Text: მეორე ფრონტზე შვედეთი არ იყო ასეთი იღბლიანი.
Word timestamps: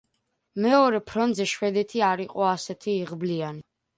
მეორე 0.63 1.01
ფრონტზე 1.09 1.45
შვედეთი 1.51 2.03
არ 2.09 2.25
იყო 2.25 2.47
ასეთი 2.55 2.95
იღბლიანი. 3.05 3.63